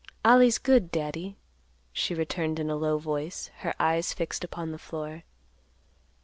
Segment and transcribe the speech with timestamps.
[0.25, 1.37] "Ollie's good, Daddy,"
[1.93, 5.25] she returned in a low voice, her eyes fixed upon the floor.